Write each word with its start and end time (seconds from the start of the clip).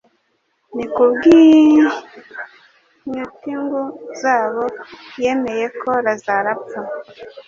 Ni 0.75 0.85
kubw'inytngu 0.93 3.81
zabo 4.21 4.63
yemeye 5.21 5.65
ko 5.79 5.89
Lazaro 6.05 6.49
apfa. 6.55 6.79